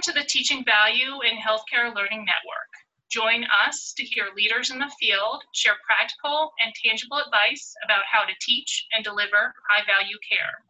[0.00, 2.72] Welcome to the Teaching Value in Healthcare Learning Network.
[3.10, 8.24] Join us to hear leaders in the field share practical and tangible advice about how
[8.24, 10.64] to teach and deliver high value care.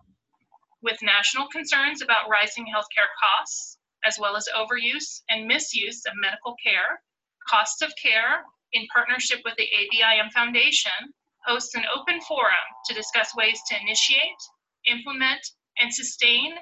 [0.83, 6.57] With national concerns about rising healthcare costs, as well as overuse and misuse of medical
[6.61, 7.01] care,
[7.49, 8.43] Costs of Care,
[8.73, 11.15] in partnership with the ABIM Foundation,
[11.47, 14.43] hosts an open forum to discuss ways to initiate,
[14.91, 15.47] implement,
[15.79, 16.55] and sustain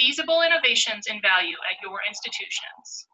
[0.00, 3.04] feasible innovations in value at your institutions.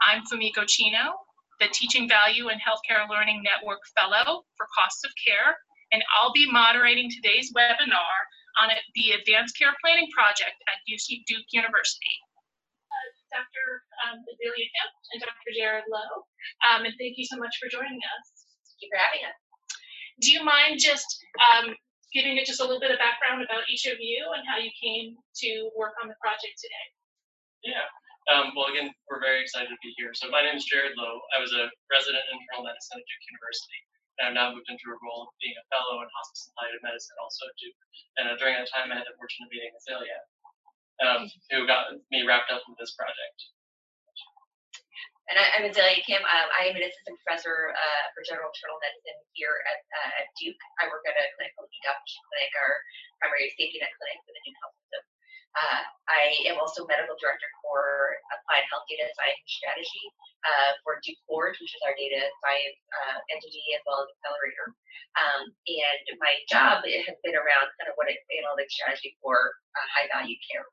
[0.00, 1.12] I'm Fumiko Chino,
[1.60, 5.52] the Teaching Value and Healthcare Learning Network Fellow for Costs of Care,
[5.92, 8.16] and I'll be moderating today's webinar
[8.56, 12.16] on the Advanced Care Planning Project at UC Duke University.
[12.88, 13.84] Uh, Dr.
[14.08, 15.52] Um, Azalea Kim and Dr.
[15.52, 16.24] Jared Lowe,
[16.64, 18.24] um, and thank you so much for joining us.
[18.64, 19.36] Thank you for having us.
[20.24, 21.04] Do you mind just
[21.52, 21.76] um,
[22.10, 24.70] giving it just a little bit of background about each of you and how you
[24.74, 26.86] came to work on the project today?
[27.62, 27.86] Yeah.
[28.28, 30.14] Um, well, again, we're very excited to be here.
[30.14, 31.18] So my name is Jared Lowe.
[31.34, 33.80] I was a resident in internal medicine at Duke University,
[34.20, 36.84] and I've now moved into a role of being a fellow in hospice and palliative
[36.84, 37.80] medicine also at Duke.
[38.20, 40.20] And uh, during that time, I had the fortune of meeting Azalea,
[41.02, 43.38] um, who got me wrapped up in this project.
[45.30, 46.18] And I, am Azalea Kim.
[46.26, 50.26] Um, I am an assistant professor uh, for general internal medicine here at, uh, at
[50.34, 50.58] Duke.
[50.82, 52.74] I work at a clinic called Clinic, our
[53.22, 55.02] primary safety net clinic for the Duke Health System.
[55.54, 60.02] Uh, I am also medical director for Applied Health Data Science Strategy
[60.42, 64.74] uh, for Duke Forge, which is our data science uh, entity as well as accelerator.
[65.14, 70.10] Um, and my job has been around kind of what analytics strategy for uh, high
[70.10, 70.66] value care.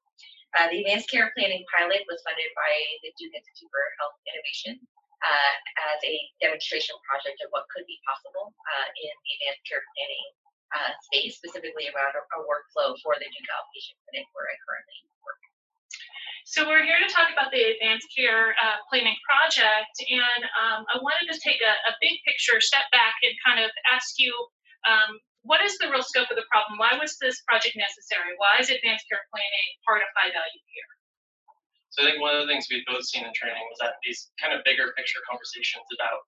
[0.56, 4.80] Uh, the Advanced Care Planning pilot was funded by the Duke Institute for Health Innovation
[5.20, 5.54] uh,
[5.92, 8.56] as a demonstration project of what could be possible
[8.96, 10.28] in the advanced care planning
[10.76, 15.00] uh, space, specifically around a, a, workflow for the Duke Outpatient Clinic where I currently
[15.24, 15.40] work.
[16.44, 21.00] So we're here to talk about the Advanced Care uh, Planning Project, and um, I
[21.00, 24.32] wanted to take a, a, big picture, step back, and kind of ask you,
[24.88, 26.76] um, what is the real scope of the problem?
[26.78, 28.36] Why was this project necessary?
[28.36, 30.92] Why is Advanced Care Planning part of high value care?
[31.96, 34.30] So I think one of the things we've both seen in training was that these
[34.38, 36.28] kind of bigger picture conversations about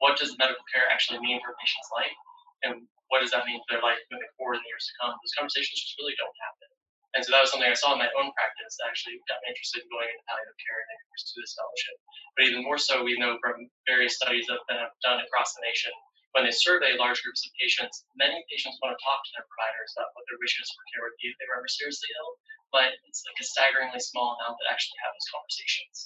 [0.00, 2.16] what does medical care actually mean for a patient's life
[2.64, 2.72] and
[3.12, 5.12] what does that mean for their life moving forward in the years to come?
[5.12, 6.70] Those conversations just really don't happen.
[7.18, 9.50] And so that was something I saw in my own practice that actually got me
[9.50, 11.96] interested in going into palliative care and pursue this fellowship.
[12.38, 15.66] But even more so, we know from various studies that have been done across the
[15.66, 15.90] nation,
[16.32, 19.90] when they survey large groups of patients, many patients want to talk to their providers
[19.98, 22.38] about what their wishes for care would be if they were ever seriously ill,
[22.70, 25.96] but it's like a staggeringly small amount that actually have those conversations.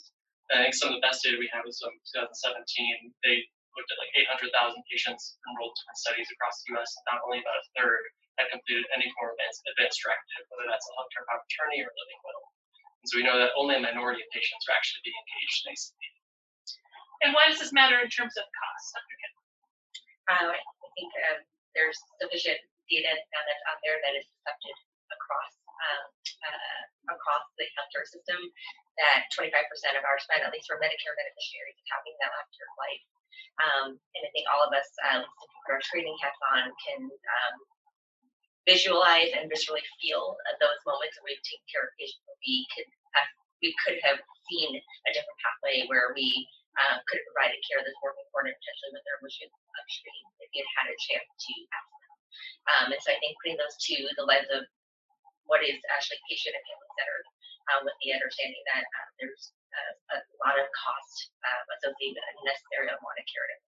[0.49, 3.13] And I think some of the best data we have is from 2017.
[3.25, 3.45] They
[3.77, 4.49] looked at like 800,000
[4.89, 6.89] patients enrolled in studies across the U.S.
[6.97, 8.05] and not only about a third
[8.39, 11.91] had completed any form of advanced, directive, whether that's a healthcare power of attorney or
[11.91, 12.45] living will.
[13.03, 15.67] And so we know that only a minority of patients are actually being engaged in
[15.71, 16.03] ACP.
[17.23, 19.17] And why does this matter in terms of cost, Dr.
[20.29, 21.39] I think um,
[21.77, 24.77] there's sufficient data now that's out there that is accepted
[25.13, 25.53] across
[25.85, 26.05] um,
[26.45, 28.39] uh, across the healthcare system
[28.97, 29.53] that 25%
[29.99, 33.05] of our spend, at least for Medicare beneficiaries, is having that after life.
[33.61, 33.87] Um,
[34.17, 37.01] and I think all of us, uh, if we put our training hats on, can
[37.11, 37.55] um,
[38.65, 43.29] visualize and viscerally feel those moments where we've taken care of patients we could have,
[43.61, 44.19] we could have
[44.49, 46.47] seen a different pathway where we
[46.83, 50.63] uh, could have provided care that's more important potentially with their wishes upstream if you
[50.65, 52.13] had had a chance to ask them.
[52.67, 54.67] Um, and so I think putting those two, the lens of
[55.47, 57.27] what is actually patient and family centered,
[57.73, 59.55] um, with the understanding that uh, there's
[60.13, 63.61] a, a lot of cost um, associated with unnecessary unwanted care at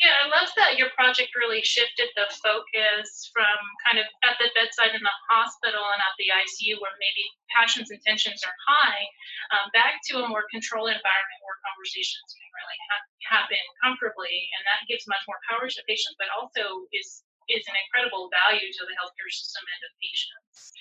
[0.00, 4.48] yeah, I love that your project really shifted the focus from kind of at the
[4.56, 9.04] bedside in the hospital and at the ICU where maybe passions and tensions are high,
[9.52, 14.48] um, back to a more controlled environment where conversations can really ha- happen comfortably.
[14.58, 18.70] And that gives much more power to patients, but also is is an incredible value
[18.70, 20.72] to the healthcare system and to patients.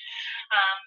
[0.53, 0.79] Um,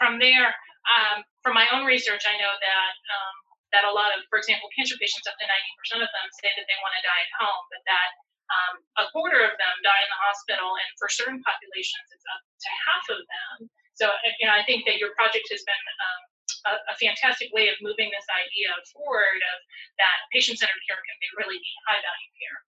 [0.00, 0.56] from there,
[0.88, 3.36] um, from my own research, I know that um,
[3.70, 6.66] that a lot of, for example, cancer patients, up to 90% of them say that
[6.66, 8.10] they want to die at home, but that
[8.50, 12.42] um, a quarter of them die in the hospital, and for certain populations, it's up
[12.42, 13.70] to half of them.
[13.94, 16.20] So, uh, you know, I think that your project has been um,
[16.66, 19.58] a, a, fantastic way of moving this idea forward of
[20.02, 22.58] that patient-centered care can be really be high-value care.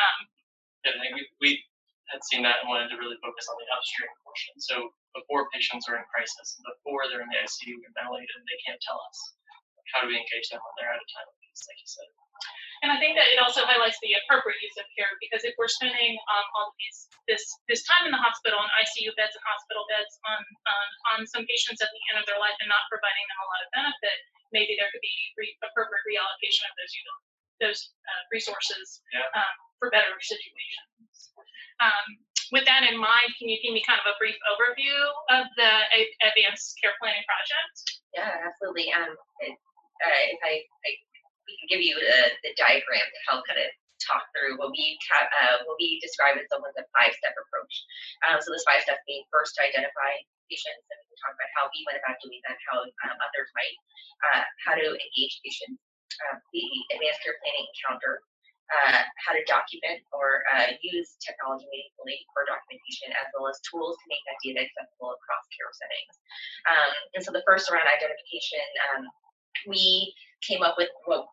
[0.00, 0.16] Um,
[0.88, 1.50] yeah, I think we, we
[2.08, 4.54] had seen that and wanted to really focus on the upstream portion.
[4.62, 8.80] So before patients are in crisis, before they're in the ICU and ventilated, they can't
[8.80, 9.18] tell us
[9.94, 12.08] how do we engage them when they're at a time of peace, like you said.
[12.84, 15.72] And I think that it also highlights the appropriate use of care because if we're
[15.72, 17.40] spending um, all these this
[17.72, 20.86] this time in the hospital and ICU beds and hospital beds on on,
[21.16, 23.60] on some patients at the end of their life and not providing them a lot
[23.64, 24.16] of benefit,
[24.52, 26.92] maybe there could be re- appropriate reallocation of those
[27.64, 29.24] those uh, resources Yeah.
[29.32, 31.32] um, for better situations.
[31.80, 32.20] Um,
[32.52, 34.96] with that in mind, can you give me kind of a brief overview
[35.32, 37.74] of the A- Advanced Care Planning Project?
[38.12, 38.92] Yeah, absolutely.
[38.92, 39.56] Um, it,
[40.04, 40.90] uh, if I, I
[41.46, 43.70] we can give you the, the diagram to help kind of
[44.02, 47.74] talk through what we uh, what we describe as a five step approach.
[48.28, 50.12] Um, so this five steps being first to identify
[50.52, 53.48] patients, and we can talk about how we went about doing that, how um, others
[53.56, 53.76] might,
[54.30, 55.80] uh, how to engage patients,
[56.28, 56.64] uh, the
[56.94, 58.22] advanced care planning encounter.
[58.66, 63.94] Uh, how to document or uh, use technology meaningfully for documentation, as well as tools
[63.94, 66.14] to make that data accessible across care settings.
[66.66, 69.06] Um, and so the first around identification, um,
[69.66, 71.26] we came up with what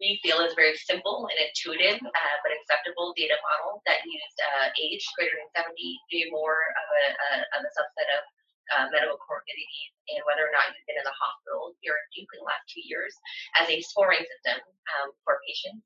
[0.00, 4.70] we feel is very simple and intuitive uh, but acceptable data model that used uh,
[4.78, 5.74] age greater than 70
[6.10, 8.22] be more of a, a, of a subset of
[8.68, 12.30] uh, medical comorbidities and whether or not you've been in the hospital here in Duke
[12.36, 13.12] in the last two years
[13.58, 14.60] as a scoring system
[14.98, 15.82] um, for patients.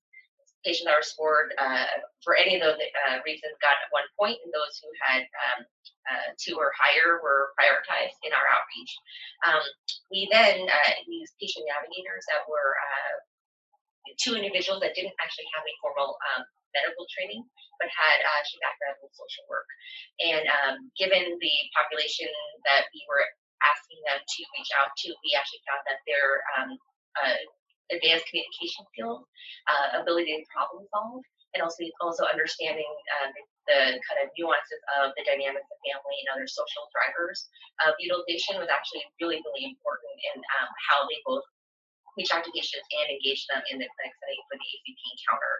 [0.62, 1.91] Patients that were scored uh,
[2.23, 5.67] for any of those uh, reasons got one point, and those who had um,
[6.06, 8.93] uh, two or higher were prioritized in our outreach.
[9.43, 9.62] Um,
[10.11, 13.14] we then uh, used patient navigators that were uh,
[14.23, 16.43] two individuals that didn't actually have any formal um,
[16.75, 17.43] medical training,
[17.79, 19.69] but had uh, actually background in social work.
[20.23, 22.31] And um, given the population
[22.70, 23.26] that we were
[23.62, 26.70] asking them to reach out to, we actually found that their um,
[27.93, 29.23] advanced communication skills,
[29.69, 31.23] uh, ability to problem solve,
[31.55, 32.89] and also also understanding
[33.21, 33.31] um,
[33.69, 37.47] the kind of nuances of the dynamics of family and other social drivers
[37.87, 41.44] of utilization was actually really really important in um, how they both
[42.17, 45.55] reach out to patients and engage them in the clinic setting for the ACP encounter.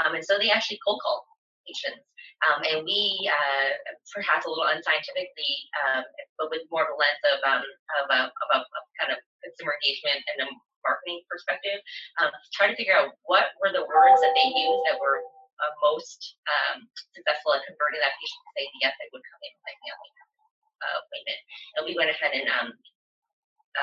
[0.00, 1.24] Um, and so they actually cold call
[1.68, 2.04] patients.
[2.48, 3.68] Um, and we, uh,
[4.14, 5.52] perhaps a little unscientifically,
[5.84, 6.06] um,
[6.38, 7.64] but with more of a lens of, um,
[7.98, 10.48] of, a, of, a, of kind of consumer engagement and a
[11.38, 11.78] perspective,
[12.18, 15.22] um, try to figure out what were the words that they used that were
[15.62, 19.52] uh, most um, successful at converting that patient to say yes, they would come in
[19.54, 20.10] with my family
[20.82, 21.40] uh, appointment.
[21.78, 22.68] And we went ahead and um,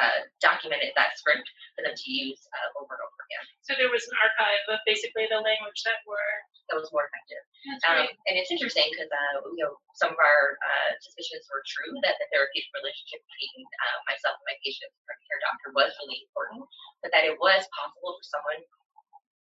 [0.01, 3.45] uh, documented that script for them to use uh, over and over again.
[3.63, 6.33] So there was an archive of basically the language that were.
[6.73, 7.45] That was more effective.
[7.85, 11.93] Um, and it's interesting because uh, you know some of our uh, suspicions were true
[12.01, 16.25] that the therapeutic relationship between uh, myself and my patient primary care doctor was really
[16.25, 16.65] important,
[17.05, 18.61] but that it was possible for someone,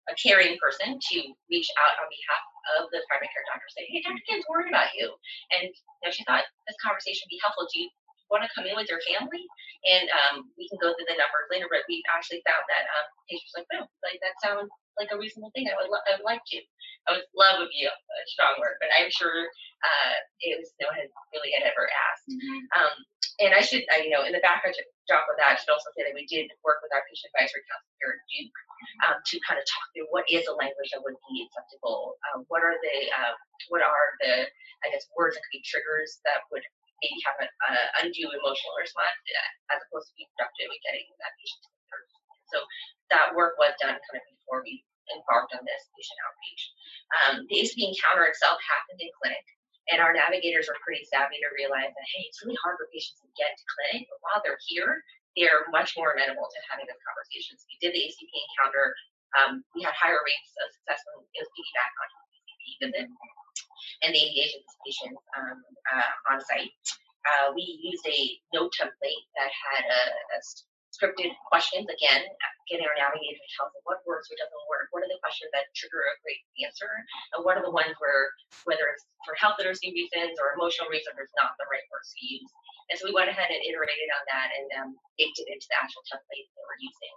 [0.10, 1.18] a caring person, to
[1.54, 2.44] reach out on behalf
[2.82, 4.24] of the primary care doctor, say, "Hey, Dr.
[4.26, 5.14] Kim's worried about you,"
[5.54, 7.70] and you know she thought this conversation would be helpful.
[7.70, 7.94] Do you
[8.34, 9.46] want to come in with your family?
[9.86, 13.06] And um, we can go through the numbers later, but we actually found that um,
[13.30, 15.70] patients like, "No, like that sounds like a reasonable thing.
[15.70, 16.60] I would, lo- I would like to."
[17.08, 19.52] I would love would be a, a strong word, but I'm sure
[19.84, 22.32] uh, it was no one had really had ever asked.
[22.80, 22.96] Um,
[23.44, 25.92] and I should, uh, you know, in the background drop of that, I should also
[25.98, 28.58] say that we did work with our patient advisory council here at Duke
[29.04, 32.16] um, to kind of talk through what is a language that would be acceptable.
[32.32, 33.36] Um, what are the, uh,
[33.68, 34.48] what are the,
[34.86, 36.64] I guess, words that could be triggers that would
[37.04, 41.04] maybe have an uh, undue emotional response uh, as opposed to be productive in getting
[41.20, 42.06] that patient to the third.
[42.48, 42.58] So
[43.12, 46.64] that work was done kind of before we embarked on this patient outreach.
[47.12, 49.44] Um, the ACP encounter itself happened in clinic,
[49.92, 53.20] and our navigators were pretty savvy to realize that hey, it's really hard for patients
[53.20, 55.04] to get to clinic, but while they're here,
[55.36, 57.66] they're much more amenable to having those conversations.
[57.68, 58.96] We did the ACP encounter.
[59.34, 62.08] Um, we had higher rates of success when it was piggyback on
[62.38, 63.06] ACP visit,
[64.02, 65.58] and they engaged with patients um,
[65.92, 66.72] uh, on site.
[67.24, 68.20] Uh, we used a
[68.54, 70.04] note template that had a,
[70.36, 70.40] a
[70.94, 72.22] scripted questions again,
[72.70, 75.50] getting our navigator to tell us what works, what doesn't work, what are the questions
[75.52, 76.90] that trigger a great answer,
[77.34, 78.30] and what are the ones where,
[78.70, 82.22] whether it's for health literacy reasons or emotional reasons, there's not the right words to
[82.22, 82.52] use.
[82.94, 85.78] And so we went ahead and iterated on that and um, baked it into the
[85.82, 87.16] actual template that we're using.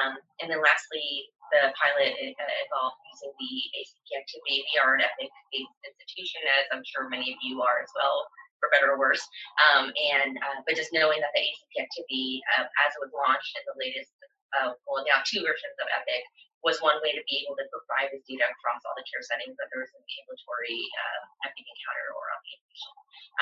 [0.00, 4.64] Um, and then lastly, the pilot uh, involved using the ACP activity.
[4.72, 8.24] We are an ethics-based institution, as I'm sure many of you are as well,
[8.62, 9.26] for better or worse.
[9.58, 13.52] Um, and uh, but just knowing that the ACP activity, uh, as it was launched
[13.58, 14.14] in the latest,
[14.54, 16.22] uh, well now two versions of Epic,
[16.62, 19.58] was one way to be able to provide this data across all the care settings,
[19.58, 22.54] that there was an ambulatory uh, Epic encounter or on the.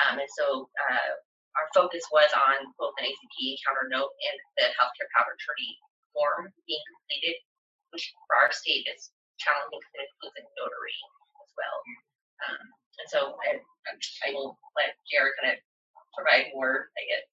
[0.01, 1.13] Um, and so uh,
[1.59, 5.71] our focus was on both an ACP encounter note and the healthcare power attorney
[6.15, 7.37] form being completed,
[7.91, 10.97] which for our state is challenging because it includes a notary
[11.43, 11.77] as well.
[12.47, 12.63] Um,
[13.01, 15.59] and so I, I will let Jared kind of
[16.13, 17.25] provide more, I guess,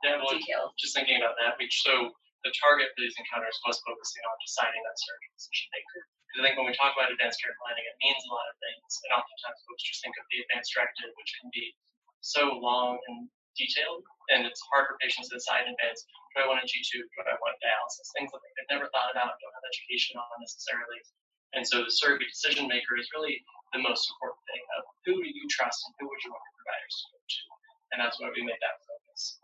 [0.00, 0.72] Yeah, well, details.
[0.80, 2.08] just thinking about that, we so
[2.44, 6.00] the target for these encounters was focusing on deciding that surrogate decision maker.
[6.28, 8.56] Because I think when we talk about advanced care planning, it means a lot of
[8.60, 8.84] things.
[9.04, 11.72] And oftentimes folks just think of the advanced directive, which can be
[12.20, 14.02] so long and detailed,
[14.34, 16.02] and it's hard for patients to decide in advance,
[16.34, 19.38] do I want a G-tube, do I want dialysis, things that they've never thought about,
[19.38, 20.98] don't have education on necessarily.
[21.54, 23.38] And so the surrogate decision maker is really
[23.74, 26.56] the most important thing of who do you trust and who would you want your
[26.62, 27.42] providers to go to?
[27.90, 29.42] And that's why we made that focus.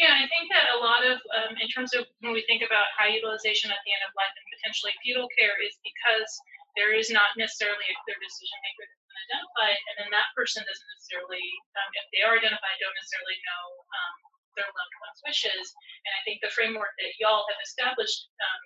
[0.00, 2.88] Yeah, I think that a lot of, um, in terms of when we think about
[2.96, 6.30] high utilization at the end of life and potentially futile care, is because
[6.72, 10.64] there is not necessarily a clear decision maker that's been identified, and then that person
[10.64, 11.44] doesn't necessarily,
[11.76, 14.14] um, if they are identified, don't necessarily know um,
[14.56, 15.64] their loved one's wishes.
[16.08, 18.62] And I think the framework that y'all have established um,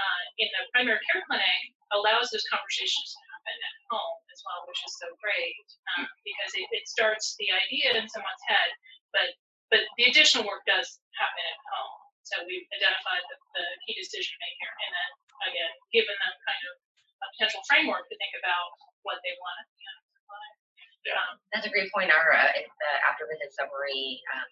[0.00, 4.64] uh, in the primary care clinic allows those conversations to happen at home as well,
[4.64, 8.72] which is so great um, because it, it starts the idea in someone's head,
[9.12, 9.28] but
[9.68, 11.94] but the additional work does happen at home.
[12.26, 15.10] So we've identified the, the key decision maker and then
[15.52, 16.74] again given them kind of
[17.20, 20.56] a potential framework to think about what they want at the end of their life.
[21.04, 21.20] Yeah.
[21.20, 22.08] Um, That's a great point.
[22.08, 24.48] Our uh, in the after visit summary um,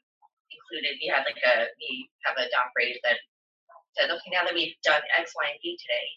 [0.53, 1.01] included.
[1.01, 3.21] We had like a we have a doc phrase that
[3.97, 6.09] says, okay, now that we've done X, Y, and Z today,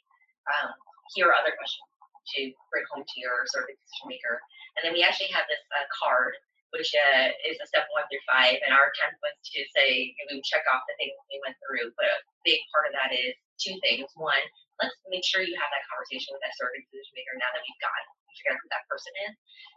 [0.52, 0.76] um,
[1.16, 1.91] here are other questions
[2.38, 4.36] to bring home to your surrogate decision maker.
[4.78, 6.38] And then we actually have this uh, card,
[6.72, 10.40] which uh, is a step one through five, and our attempt was to say we
[10.40, 11.92] would check off the things we went through.
[12.00, 14.08] But a big part of that is two things.
[14.16, 14.42] One,
[14.80, 17.84] let's make sure you have that conversation with that surrogate decision maker now that we've
[17.84, 18.02] got
[18.34, 19.34] figured out who that person is.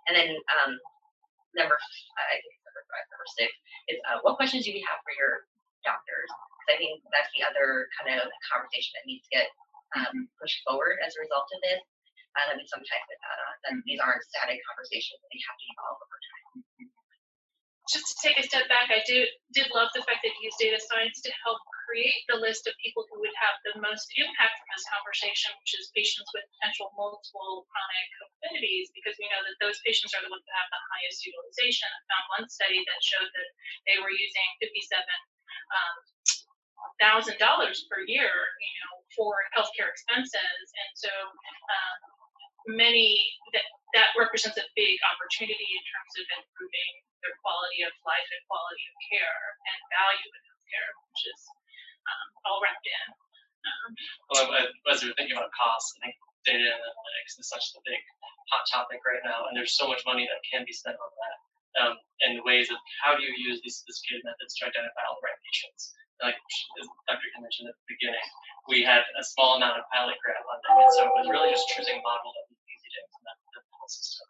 [0.08, 0.72] And then um,
[1.58, 3.50] number I think it's number five, number six
[3.90, 5.46] is uh, what questions do you have for your
[5.84, 6.30] doctors?
[6.72, 9.48] I think that's the other kind of conversation that needs to get
[10.00, 11.82] um, pushed forward as a result of this.
[12.34, 13.54] Uh, that we sometimes miss out on.
[13.62, 16.42] That these aren't static conversations; that they have to evolve over time.
[17.92, 20.58] just to take a step back, I do did love the fact that you used
[20.58, 24.56] data science to help create the list of people who would have the most impact
[24.56, 29.54] from this conversation, which is patients with potential multiple chronic comorbidities, because we know that
[29.60, 31.86] those patients are the ones that have the highest utilization.
[31.86, 33.48] I found one study that showed that
[33.84, 35.18] they were using fifty-seven
[35.76, 35.96] um,
[36.98, 41.98] thousand dollars per year, you know, for healthcare expenses, and so um,
[42.66, 43.20] many
[43.52, 46.92] that that represents a big opportunity in terms of improving
[47.22, 51.40] their quality of life and quality of care and value in healthcare, which is
[52.04, 53.06] um, all wrapped in.
[53.64, 53.90] Um,
[54.34, 54.46] Well,
[54.92, 58.02] as we're thinking about costs, I think data and analytics is such a big
[58.52, 61.36] hot topic right now, and there's so much money that can be spent on that.
[61.74, 65.26] Um, and ways of how do you use these sophisticated methods to identify all the
[65.26, 65.90] right patients.
[66.22, 66.38] Like
[67.10, 67.26] Dr.
[67.34, 68.22] Kim mentioned at the beginning,
[68.70, 71.66] we had a small amount of pilot grant funding, and so it was really just
[71.74, 72.46] choosing a model that
[73.84, 74.24] health system.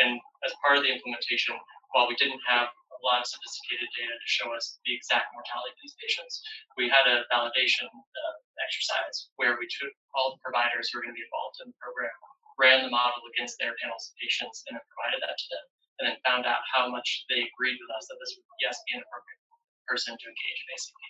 [0.00, 0.16] And
[0.48, 1.54] as part of the implementation,
[1.92, 5.76] while we didn't have a lot of sophisticated data to show us the exact mortality
[5.76, 6.40] of these patients,
[6.80, 8.34] we had a validation uh,
[8.64, 11.78] exercise where we took all the providers who were going to be involved in the
[11.78, 12.16] program,
[12.56, 15.64] ran the model against their panels of patients, and then provided that to them,
[16.00, 18.96] and then found out how much they agreed with us that this would yes be
[18.96, 19.42] an appropriate
[19.84, 21.02] person to engage in ACP.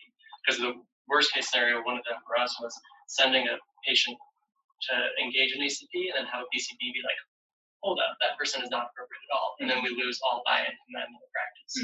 [0.43, 0.73] Because the
[1.09, 2.75] worst case scenario, one of them for us was
[3.09, 4.19] sending a patient
[4.91, 7.17] to engage in ACP and then have a PCP be like,
[7.85, 10.73] hold up, that person is not appropriate at all, and then we lose all buy-in
[10.73, 11.75] from them in the practice.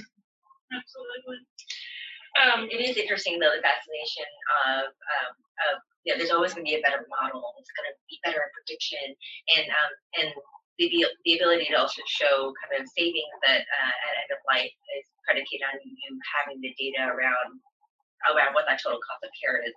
[0.73, 1.45] absolutely.
[2.40, 4.28] Um, It is interesting though the fascination
[4.64, 5.33] of um,
[5.69, 5.75] of
[6.09, 7.45] yeah, there's always going to be a better model.
[7.61, 9.12] It's going to be better at prediction
[9.52, 10.28] and um, and
[10.80, 14.40] the the the ability to also show kind of savings that uh, at end of
[14.49, 17.61] life is predicated on you having the data around
[18.33, 19.75] around what that total cost of care is,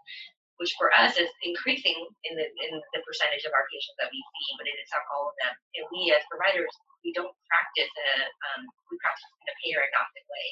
[0.61, 1.95] which for us is increasing
[2.29, 5.05] in the in the percentage of our patients that we see, but it is not
[5.13, 5.53] all of them.
[5.77, 8.09] And we as providers, we don't practice a
[8.53, 10.47] um, we practice in a payer agnostic way.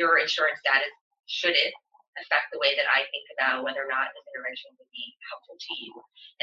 [0.00, 0.92] Your insurance status
[1.28, 1.72] should it
[2.20, 5.56] affect the way that I think about whether or not this intervention would be helpful
[5.56, 5.92] to you.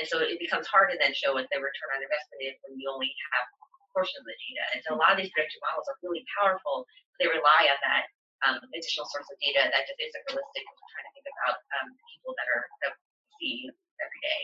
[0.01, 2.81] And so it becomes hard to then show what the return on investment is when
[2.81, 3.45] you only have
[3.93, 4.63] portion of the data.
[4.73, 6.85] And so a lot of these predictive models are really powerful.
[7.17, 8.07] They rely on that
[8.47, 11.57] um, additional source of data that just isn't realistic if we're trying to think about
[11.79, 13.07] um, people that are that we
[13.39, 13.55] see
[13.99, 14.41] every day.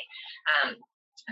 [0.51, 0.69] Um,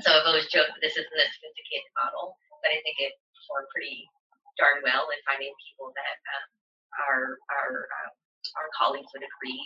[0.02, 4.08] so I've always joked this isn't a sophisticated model, but I think it performed pretty
[4.56, 6.46] darn well in finding people that um,
[7.04, 7.18] our
[7.52, 7.70] our
[8.02, 8.12] um,
[8.60, 9.62] our colleagues would agree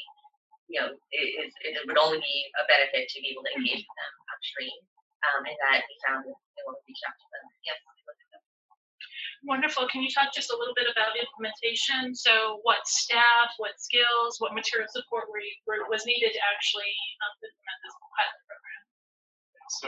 [0.68, 3.88] you know, it, it, it would only be a benefit to be able to engage
[3.88, 4.78] with them upstream.
[5.26, 7.44] Um, and that we found that they want to reach out to them.
[7.66, 8.44] Yes, we look at them.
[9.46, 9.86] Wonderful.
[9.94, 12.16] Can you talk just a little bit about implementation?
[12.18, 16.94] So, what staff, what skills, what material support were you, were, was needed to actually
[17.22, 18.82] um, implement this pilot program?
[19.68, 19.88] So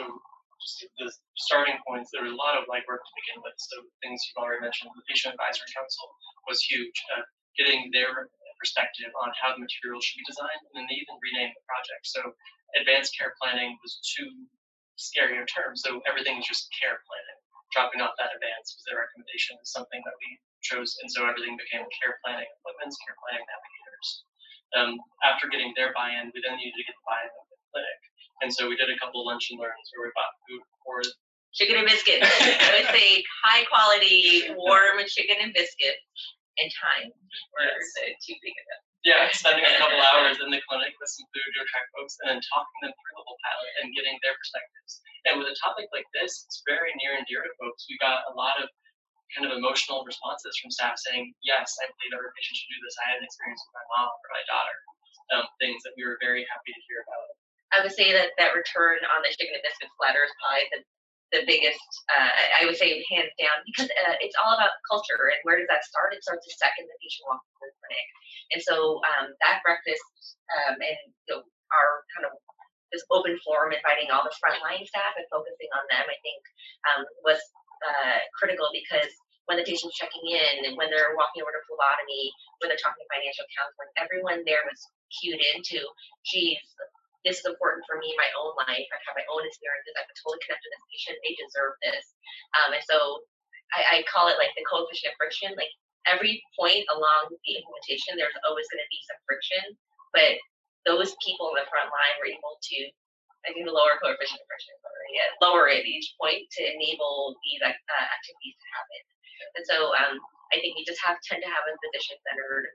[0.59, 1.07] just the
[1.39, 3.55] starting points, there was a lot of legwork to begin with.
[3.57, 6.05] So things you've already mentioned, the patient advisory council
[6.45, 6.93] was huge.
[7.15, 7.23] Uh,
[7.57, 8.29] getting their
[8.59, 12.03] perspective on how the materials should be designed, and then they even renamed the project.
[12.03, 12.21] So
[12.75, 14.27] advanced care planning was too
[14.99, 17.39] scary a term, so everything was just care planning.
[17.71, 20.29] Dropping off that advance was their recommendation, is something that we
[20.65, 24.09] chose, and so everything became care planning appointments, care planning navigators.
[24.73, 24.91] Um,
[25.25, 27.99] after getting their buy-in, we then needed to get the buy-in of the clinic,
[28.41, 31.01] and so we did a couple lunch and learns where we bought food for
[31.53, 32.25] chicken and biscuits.
[32.25, 36.01] I would say high quality, warm chicken and biscuits
[36.57, 37.09] and time
[37.53, 37.93] were Yes.
[37.95, 38.88] the two big events.
[39.07, 42.35] Yeah, spending a couple hours in the clinic with some food to attract folks and
[42.35, 44.99] then talking them through the whole pilot and getting their perspectives.
[45.23, 47.87] And with a topic like this, it's very near and dear to folks.
[47.87, 48.67] We got a lot of
[49.31, 52.97] kind of emotional responses from staff saying, yes, I believe every patient should do this.
[52.99, 54.77] I had an experience with my mom or my daughter.
[55.29, 57.23] Um, things that we were very happy to hear about.
[57.69, 60.79] I would say that that return on the chicken and biscuits platter is probably the,
[61.31, 62.31] the biggest, uh,
[62.61, 65.85] I would say hands down, because uh, it's all about culture and where does that
[65.85, 66.17] start?
[66.17, 68.07] It starts the second the patient walks into the clinic.
[68.49, 70.01] And so um, that breakfast
[70.49, 72.33] um, and you know, our kind of
[72.89, 76.41] this open forum, inviting all the frontline staff and focusing on them, I think
[76.89, 77.37] um, was
[77.85, 79.13] uh, critical because
[79.45, 83.01] when the patient's checking in and when they're walking over to phlebotomy, when they're talking
[83.01, 84.77] to financial counseling, everyone there was
[85.21, 85.81] cued into,
[86.25, 86.61] geez,
[87.27, 88.87] this is important for me in my own life.
[88.89, 89.95] I have had my own experiences.
[89.95, 91.15] I can totally connect with this patient.
[91.19, 92.03] They deserve this.
[92.59, 93.23] Um, and so
[93.75, 95.51] I, I call it like the coefficient of friction.
[95.59, 95.71] Like
[96.07, 99.63] every point along the implementation, there's always going to be some friction,
[100.15, 100.39] but
[100.87, 102.77] those people in the front line were able to,
[103.43, 104.73] I think the lower coefficient of friction,
[105.19, 109.01] at, lower it each point to enable these uh, activities to happen.
[109.59, 110.15] And so um,
[110.55, 112.65] I think we just have tend to have a physician-centered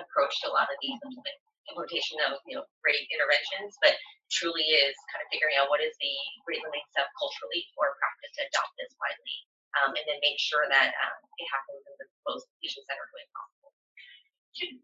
[0.00, 1.38] approach to a lot of these implement,
[1.70, 3.94] implementation of you know great interventions, but
[4.32, 6.14] truly is kind of figuring out what is the
[6.48, 9.36] rate limiting step culturally for practice to adopt this widely,
[9.80, 13.70] um, and then make sure that um, it happens in the most patient-centered way possible.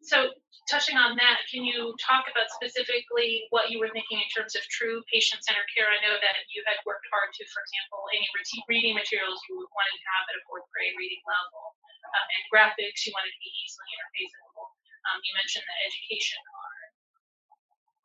[0.00, 0.32] So
[0.64, 4.64] touching on that, can you talk about specifically what you were thinking in terms of
[4.72, 5.92] true patient-centered care?
[5.92, 8.24] I know that you had worked hard to, for example, any
[8.64, 11.76] reading materials you wanted to have at a fourth grade reading level,
[12.16, 14.77] um, and graphics you wanted to be easily interfaceable.
[15.06, 16.90] Um, you mentioned the education part.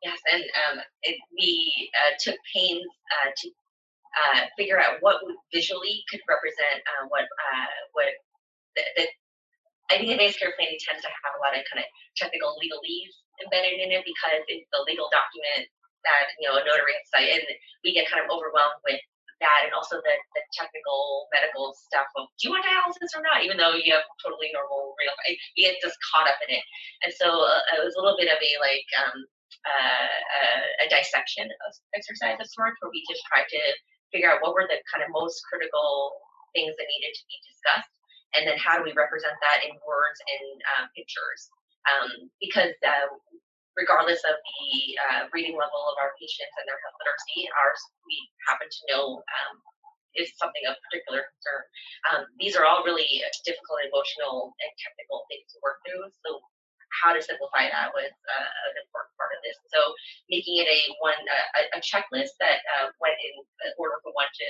[0.04, 3.46] Yes, and um, it, we uh, took pains uh, to
[4.14, 8.12] uh, figure out what visually could represent uh, what uh, what
[8.76, 9.04] the, the
[9.90, 13.16] I think advanced care planning tends to have a lot of kind of technical legalese
[13.42, 15.68] embedded in it because it's the legal document
[16.04, 17.44] that you know a notary has to sign, and
[17.82, 19.00] we get kind of overwhelmed with
[19.40, 23.42] that, and also the, the technical medical stuff of do you want dialysis or not,
[23.42, 26.64] even though you have totally normal real life, you get just caught up in it,
[27.06, 29.16] and so uh, it was a little bit of a like um,
[29.64, 30.42] uh, a,
[30.84, 31.48] a dissection
[31.96, 33.62] exercise of sorts, where we just tried to
[34.12, 36.14] figure out what were the kind of most critical
[36.54, 37.94] things that needed to be discussed
[38.34, 41.50] and then how do we represent that in words and um, pictures?
[41.86, 42.10] Um,
[42.42, 43.08] because uh,
[43.74, 44.70] regardless of the
[45.10, 49.04] uh, reading level of our patients and their health literacy, ours we happen to know
[49.20, 49.54] um,
[50.14, 51.62] is something of particular concern.
[52.10, 53.06] Um, these are all really
[53.42, 56.06] difficult, emotional, and technical things to work through.
[56.22, 56.38] So
[57.02, 59.58] how to simplify that was uh, an important part of this.
[59.74, 59.80] So
[60.30, 61.18] making it a one
[61.58, 63.34] a, a checklist that uh, went in
[63.74, 64.46] order from one to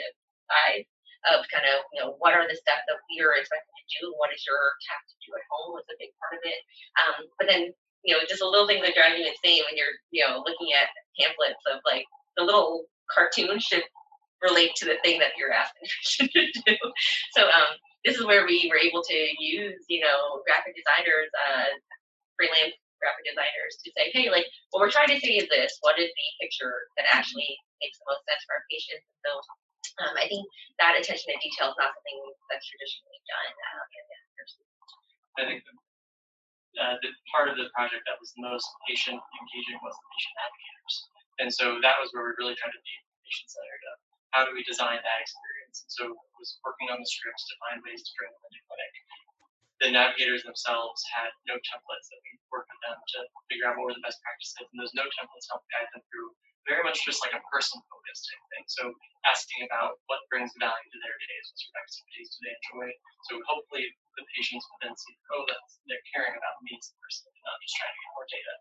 [0.53, 0.85] five
[1.33, 4.13] of kind of you know what are the steps that we are expected to do
[4.21, 6.61] what is your task to do at home was a big part of it
[7.01, 7.73] um, but then
[8.05, 10.73] you know just a little thing that drives you insane when you're you know looking
[10.77, 12.05] at pamphlets of like
[12.37, 13.85] the little cartoon should
[14.43, 15.89] relate to the thing that you're asking
[16.29, 16.77] to do.
[17.33, 21.73] So um, this is where we were able to use you know graphic designers uh,
[22.37, 25.99] freelance graphic designers to say hey like what we're trying to say is this what
[25.99, 29.05] is the picture that actually makes the most sense for our patients?
[29.21, 29.31] So
[30.01, 30.49] um, I think
[30.81, 34.15] that attention to detail is not something that's traditionally done in
[35.35, 35.73] I think the,
[36.81, 40.95] uh, the part of the project that was most patient engaging was the patient navigators.
[41.43, 42.95] And so that was where we really tried to be
[43.27, 43.83] patient centered.
[44.35, 45.87] How do we design that experience?
[45.87, 46.05] And so
[46.39, 48.93] was working on the scripts to find ways to bring them into clinic.
[49.83, 53.19] The navigators themselves had note templates that we worked with them to
[53.51, 56.31] figure out what were the best practices, and those note templates helped guide them through
[56.69, 58.65] very much just like a person focused type thing.
[58.69, 58.83] So
[59.29, 62.89] asking about what brings value to their days, what sort of activities do they enjoy.
[63.29, 63.85] So hopefully
[64.17, 67.43] the patients will then see, oh, that's they're caring about me as a person, and
[67.45, 68.55] not just trying to get more data.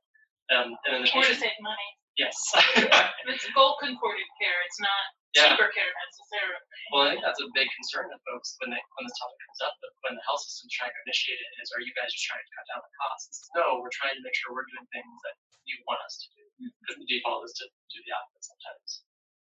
[0.51, 1.89] Um, and then the Or to save money.
[2.19, 2.35] yes,
[3.31, 5.55] it's goal concordant care, it's not yeah.
[5.55, 6.63] cheaper care necessarily.
[6.91, 9.61] Well, I think that's a big concern of folks when they when this topic comes
[9.63, 9.73] up.
[9.79, 12.43] But when the health system's trying to initiate it, is are you guys just trying
[12.43, 13.47] to cut down the costs?
[13.55, 15.35] No, we're trying to make sure we're doing things that
[15.65, 16.42] you want us to do.
[16.59, 18.89] Because the default is to do the opposite sometimes.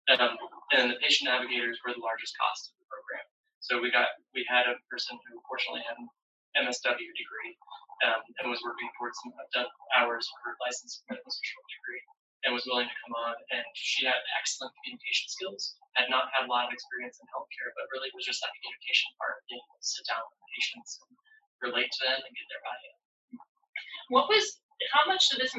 [0.08, 0.32] Um,
[0.72, 3.26] and the patient navigators were the largest cost of the program.
[3.60, 6.08] So we got we had a person who fortunately had an
[6.64, 7.52] MSW degree,
[8.06, 9.34] um, and was working towards some
[9.98, 12.02] hours for her license medical social degree
[12.46, 13.34] and was willing to come on.
[13.50, 17.74] And she had excellent communication skills, had not had a lot of experience in healthcare,
[17.74, 21.10] but really was just that communication part, being able to sit down with patients and
[21.58, 22.96] relate to them and get their buy-in.
[24.14, 24.62] What was,
[24.94, 25.52] how much did this,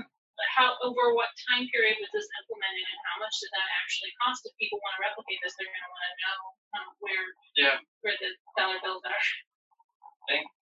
[0.55, 4.47] how, over what time period was this implemented and how much did that actually cost?
[4.47, 6.39] If people want to replicate this, they're gonna wanna know
[6.79, 7.25] um, where,
[7.59, 7.77] Yeah.
[8.01, 9.23] where the dollar bills are.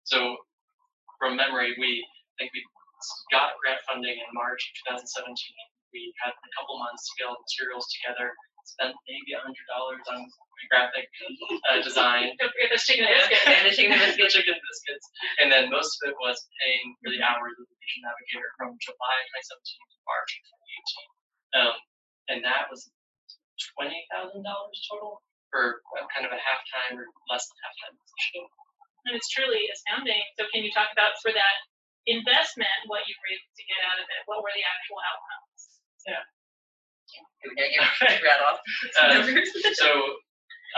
[0.03, 0.35] So
[1.19, 2.03] from memory, we
[2.39, 2.61] I think we
[3.31, 5.31] got grant funding in March of 2017.
[5.93, 8.33] We had a couple months to get all the materials together,
[8.65, 9.45] spent maybe $100
[10.09, 10.19] on
[10.71, 11.05] graphic
[11.67, 13.59] uh, design, Don't forget the chicken and Yeah.
[13.59, 14.33] And the chicken and the biscuits.
[14.39, 15.05] chicken biscuits.
[15.43, 18.79] And then most of it was paying for the hours of the patient navigator from
[18.79, 19.17] July
[19.51, 20.31] 2017 to March
[21.51, 21.59] 2018.
[21.59, 21.75] Um,
[22.31, 22.87] and that was
[23.75, 23.91] $20,000
[24.39, 25.19] total
[25.51, 25.83] for
[26.15, 28.47] kind of a half time or less than half time position.
[29.11, 30.23] And it's truly astounding.
[30.39, 31.55] So can you talk about for that
[32.07, 34.21] investment, what you were able to get out of it?
[34.31, 35.59] What were the actual outcomes?
[36.07, 36.23] Now
[37.43, 37.81] you
[38.23, 38.59] rattle off
[39.01, 39.19] Uh.
[39.73, 39.89] So,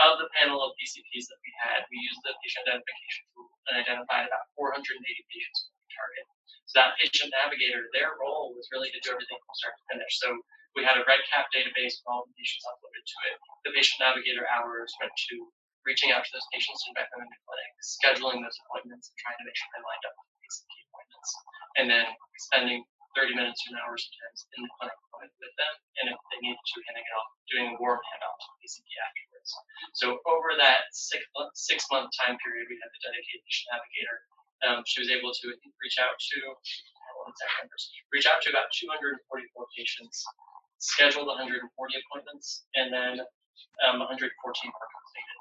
[0.02, 3.74] of the panel of PCPs that we had, we used the patient identification tool and
[3.78, 4.98] identified about 480
[5.30, 6.24] patients we target.
[6.66, 10.12] So that patient navigator, their role was really to do everything from start to finish.
[10.18, 10.34] So
[10.74, 13.36] we had a REDCap database with all the patients uploaded to it.
[13.68, 15.34] The patient navigator hours went to
[15.86, 19.38] reaching out to those patients and inviting them into clinic, scheduling those appointments, and trying
[19.38, 21.30] to make sure they lined up with the PCP appointments,
[21.76, 22.06] and then
[22.50, 22.80] spending
[23.14, 24.98] 30 minutes to an hour sometimes in the clinic
[25.38, 28.48] with them, and if they needed to, handing it off, doing a warm handoff to
[28.50, 28.90] the PCP
[29.44, 29.98] afterwards.
[30.00, 34.18] So over that six month, six month time period, we had the dedicated patient navigator.
[34.64, 35.46] Um, she was able to
[35.80, 36.36] reach out to
[37.36, 37.68] second,
[38.12, 39.20] reach out to about 244
[39.76, 40.24] patients,
[40.80, 43.20] scheduled 140 appointments, and then
[43.84, 45.38] um, 114 were completed.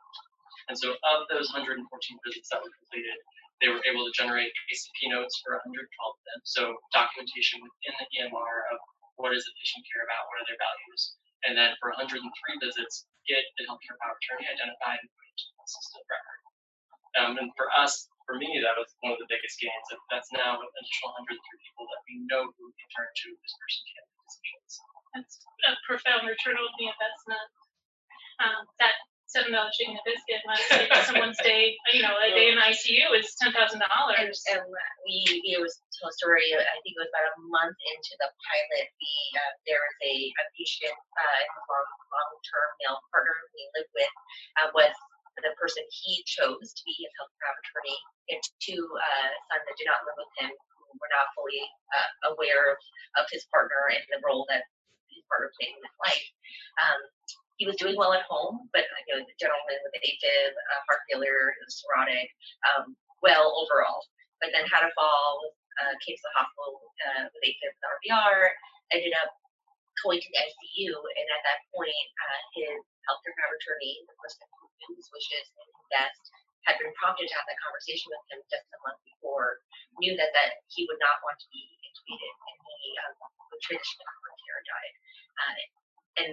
[0.71, 1.83] And so of those 114
[2.23, 3.19] visits that were completed,
[3.59, 6.39] they were able to generate ACP notes for 112 of them.
[6.47, 6.61] So
[6.95, 8.77] documentation within the EMR of
[9.19, 12.23] what does the patient care about, what are their values, and then for 103
[12.63, 16.39] visits, get the healthcare power of attorney identified and put into the system record.
[17.13, 19.85] Um, and for us, for me, that was one of the biggest gains.
[19.91, 23.27] That that's now an additional 103 people that we know who we can turn to
[23.37, 24.71] this person can't make decisions.
[25.13, 25.35] That's
[25.69, 27.47] a profound return on the investment.
[28.41, 28.97] Um, that
[29.33, 33.09] seven dollar chicken and biscuit might save someone's day, you know, a day in ICU
[33.17, 34.37] is ten thousand And, dollars.
[34.53, 34.61] and
[35.03, 36.53] we, it was tell a story.
[36.53, 38.85] I think it was about a month into the pilot.
[39.01, 43.91] We uh, there was a, a patient, uh, long long term male partner we lived
[43.97, 44.13] with,
[44.61, 44.93] uh, was
[45.41, 47.97] the person he chose to be his health care attorney.
[48.29, 51.65] He had two uh, sons that did not live with him, who were not fully
[51.89, 52.79] uh, aware of,
[53.17, 54.61] of his partner and the role that
[55.09, 56.25] his partner played in his life.
[56.85, 57.01] Um,
[57.63, 60.99] he was doing well at home, but you know, the gentleman with AFib, uh, heart
[61.07, 62.27] failure, cirrhotic,
[62.67, 62.91] um,
[63.23, 64.03] well overall.
[64.43, 68.51] But then had a fall, uh, came to the hospital uh, with AFib with RVR,
[68.91, 69.31] ended up
[70.03, 74.43] going to the ICU, and at that point, uh, his healthcare power attorney, the person
[74.59, 76.23] who knew his wishes and his best,
[76.67, 79.63] had been prompted to have that conversation with him just a month before,
[80.03, 83.15] knew that that he would not want to be intubated, and he um,
[83.55, 84.95] would transition to care diet.
[85.39, 85.55] Uh,
[86.27, 86.31] and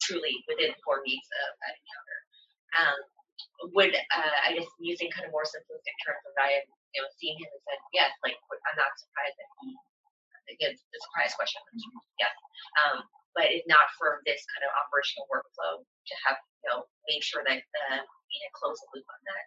[0.00, 2.18] truly within four weeks of that encounter.
[2.78, 2.98] Um,
[3.74, 7.08] would uh, I guess using kind of more simplistic terms of I had you know
[7.18, 9.74] seen him and said yes, like I'm not surprised that he
[10.54, 11.60] again the surprise question
[12.22, 12.34] yes,
[12.86, 13.02] um,
[13.34, 17.42] but if not for this kind of operational workflow to have you know made sure
[17.46, 19.44] that uh, we had closed the loop on that,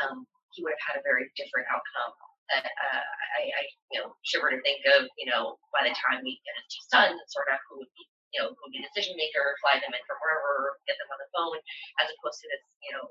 [0.00, 0.14] um,
[0.56, 2.12] he would have had a very different outcome.
[2.50, 3.04] That uh,
[3.38, 6.56] I, I you know shiver to think of you know by the time we get
[6.58, 9.18] his two sons and sort out who would be you know, would be a decision
[9.18, 11.58] maker, fly them in from wherever, get them on the phone,
[12.02, 13.04] as opposed to this, you know,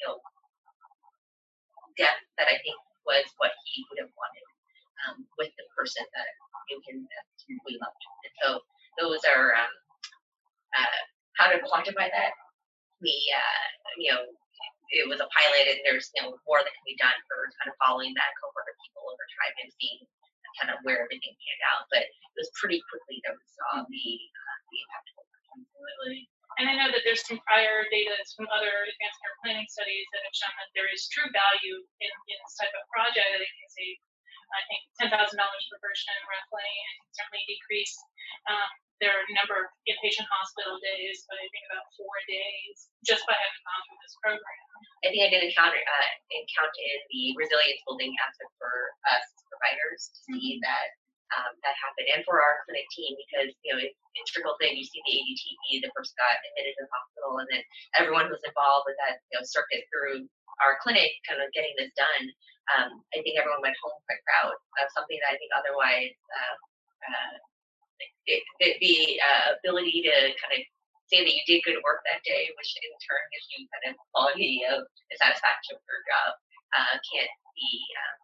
[0.00, 0.16] you know,
[1.96, 2.76] death that I think
[3.08, 4.46] was what he would have wanted
[5.06, 6.28] um, with the person that
[6.68, 7.24] knew him that
[7.64, 8.02] we loved.
[8.26, 8.48] And so
[9.00, 9.72] those are um,
[10.76, 11.00] uh,
[11.40, 12.32] how to quantify that.
[13.00, 13.68] We, uh,
[14.00, 14.24] you know,
[14.92, 17.68] it was a pilot, and there's you know more that can be done for kind
[17.68, 20.00] of following that cohort of people over time and seeing
[20.62, 21.84] kind of where everything panned out.
[21.92, 25.08] But it was pretty quickly that we saw the uh, the impact.
[25.56, 26.28] Absolutely.
[26.56, 30.22] And I know that there's some prior data from other advanced care planning studies that
[30.22, 33.48] have shown that there is true value in, in this type of project that it
[33.48, 33.96] can save,
[34.52, 37.96] I think, ten thousand dollars per person roughly, and certainly decrease.
[38.46, 38.70] Um,
[39.04, 43.64] a number of inpatient hospital days, but I think about four days just by having
[43.68, 44.64] gone through this program.
[45.04, 48.72] I think I did encounter uh, encounter the resilience building aspect for
[49.12, 50.88] us as providers to see that
[51.36, 54.78] um, that happen, and for our clinic team because you know it, it trickles in.
[54.78, 57.62] You see the ADTP, the first got admitted to the hospital, and then
[58.76, 60.28] involved with that you know circuit through
[60.60, 62.24] our clinic, kind of getting this done.
[62.76, 66.56] um, I think everyone went home quite proud of something that I think otherwise uh,
[67.08, 67.34] uh,
[68.28, 70.60] it, the, the uh, ability to kind of
[71.08, 74.00] say that you did good work that day, which in turn gives you kind of
[74.12, 76.28] quality of the satisfaction for your job,
[76.74, 78.16] uh, can't be um,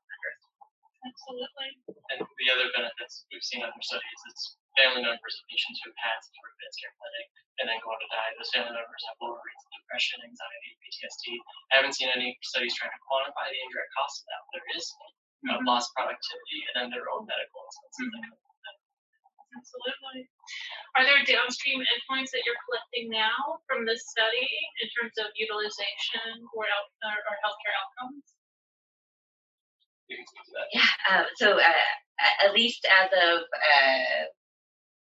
[1.03, 1.83] Absolutely.
[2.15, 5.93] And the other benefits we've seen in other studies is family members of patients who
[5.93, 7.27] have had some sort of advanced care clinic
[7.61, 8.31] and then go on to die.
[8.41, 11.25] Those family members have lower rates of depression, anxiety, PTSD.
[11.71, 14.43] I haven't seen any studies trying to quantify the indirect cost of that.
[14.57, 15.67] There is uh, Mhm.
[15.67, 18.77] lost productivity and then their own medical expenses that come with that.
[19.59, 20.31] Absolutely.
[20.97, 24.47] Are there downstream endpoints that you're collecting now from this study
[24.81, 28.25] in terms of utilization or, out, or, or healthcare outcomes?
[30.09, 30.69] You can speak to that.
[30.73, 30.89] Yeah.
[31.11, 31.91] Um, so uh,
[32.47, 34.23] at least as of uh,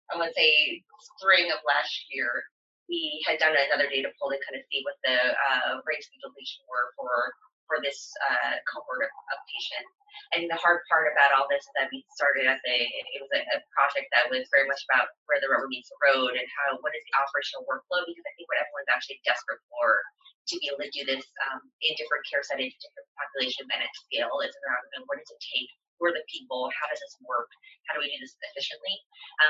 [0.09, 0.81] I to say
[1.17, 2.43] spring of last year,
[2.89, 6.17] we had done another data poll to kind of see what the uh, rates of
[6.17, 7.33] utilization were for
[7.69, 9.93] for this uh, cohort of, of patients.
[10.33, 12.77] And the hard part about all this is that we started as a
[13.13, 16.01] it was a, a project that was very much about where the rubber meets the
[16.01, 19.61] road and how what is the operational workflow because I think what everyone's actually desperate
[19.69, 20.01] for
[20.49, 23.93] to be able to do this um, in different care settings, different populations, and at
[23.93, 25.69] scale is around what does it take?
[25.99, 26.71] Who are the people?
[26.71, 27.51] How does this work?
[27.87, 28.95] How do we do this efficiently?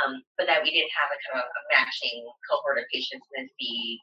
[0.02, 3.46] Um, but that we didn't have a kind of a matching cohort of patients and
[3.62, 4.02] see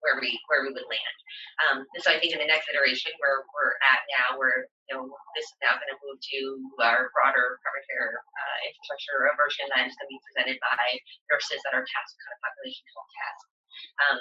[0.00, 1.18] where we where we would land.
[1.66, 4.94] Um, and so I think in the next iteration where we're at now, where you
[4.94, 6.40] know this is now going to move to
[6.86, 10.86] our broader primary care uh, infrastructure version that is going to be presented by
[11.30, 13.50] nurses that are tasked with kind of population health tasks.
[14.06, 14.18] Um,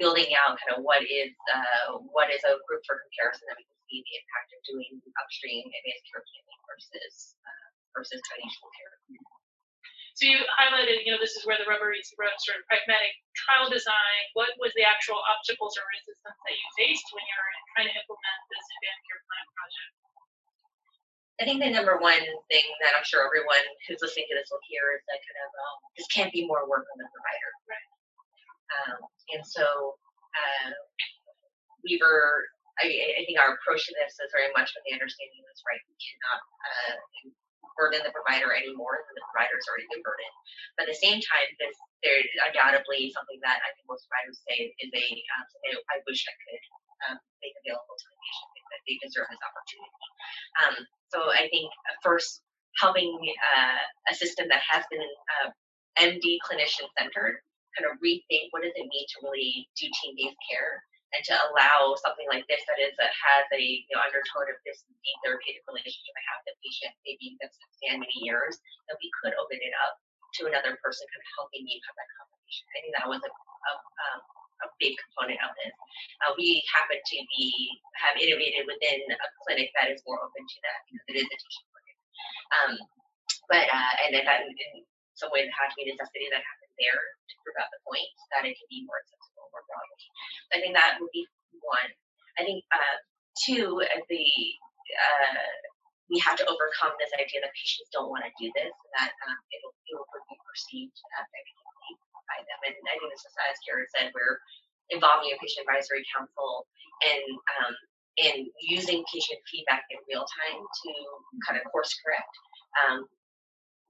[0.00, 3.64] building out kind of what is uh, what is a group for comparison that we
[3.64, 8.94] can see the impact of doing upstream advanced care planning versus uh, versus financial care.
[10.14, 12.68] So you highlighted, you know, this is where the rubber meets the road, sort of
[12.68, 14.22] pragmatic trial design.
[14.36, 17.96] What was the actual obstacles or resistance that you faced when you were trying to
[17.96, 19.92] implement this advanced care plan project?
[21.40, 22.20] I think the number one
[22.52, 25.50] thing that I'm sure everyone who's listening to this will hear is that kind of
[25.56, 27.50] um, this can't be more work on the provider.
[27.64, 27.88] Right.
[28.76, 28.98] Um,
[29.32, 29.96] and so
[30.36, 30.68] uh,
[31.80, 32.44] we were,
[32.80, 35.80] I, I think our approach to this is very much with the understanding that's right.
[35.84, 36.94] We cannot uh,
[37.76, 40.36] burden the provider anymore than the provider's already been burdened.
[40.76, 44.72] But at the same time, this there undoubtedly something that I think most providers say
[44.72, 45.04] is a
[45.36, 45.44] um,
[45.92, 46.64] I wish I could
[47.08, 50.00] um, make available to the patient that they deserve this opportunity.
[50.60, 50.74] Um,
[51.12, 52.44] so I think uh, first
[52.80, 53.12] helping
[53.56, 55.04] uh, a system that has been
[55.40, 55.48] uh,
[56.00, 57.44] MD clinician centered
[57.76, 60.82] kind of rethink what does it mean to really do team based care
[61.16, 64.58] and to allow something like this that is that has a you know undertone of
[64.62, 68.98] this deep therapeutic relationship I have with the patient maybe that's spanned many years that
[69.02, 69.98] we could open it up
[70.38, 72.64] to another person kind of helping me have that conversation.
[72.70, 74.20] I think that was a, a, um,
[74.62, 75.74] a big component of this.
[76.22, 77.50] Uh, we happen to be
[77.98, 81.36] have innovated within a clinic that is more open to that because it is a
[81.36, 81.96] teaching clinic.
[82.54, 82.72] Um,
[83.50, 84.86] but uh, and that in
[85.18, 88.08] some ways it had to be necessity that happened there to prove out the point
[88.32, 90.04] that it can be more accessible more broadly.
[90.50, 91.28] I think that would be
[91.60, 91.90] one.
[92.40, 92.96] I think uh,
[93.44, 94.24] two, the
[94.90, 95.50] uh,
[96.10, 99.38] we have to overcome this idea that patients don't want to do this that um,
[99.54, 100.98] it'll, it'll be perceived
[101.30, 101.90] negatively
[102.26, 102.60] by them.
[102.66, 104.42] And I think this is, as Jared said, we're
[104.90, 106.66] involving a patient advisory council
[107.06, 107.22] and
[107.62, 107.74] um,
[108.18, 110.90] and using patient feedback in real time to
[111.46, 112.34] kind of course correct.
[112.82, 113.06] Um,